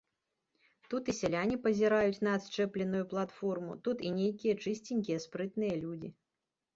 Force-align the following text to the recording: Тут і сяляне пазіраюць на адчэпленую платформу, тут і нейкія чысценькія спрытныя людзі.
Тут 0.91 1.03
і 1.11 1.13
сяляне 1.17 1.57
пазіраюць 1.65 2.23
на 2.27 2.31
адчэпленую 2.37 3.01
платформу, 3.11 3.75
тут 3.89 3.97
і 4.07 4.15
нейкія 4.21 4.55
чысценькія 4.65 5.17
спрытныя 5.27 5.77
людзі. 5.83 6.09